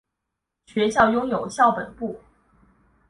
[0.65, 2.19] 学院拥有校本部。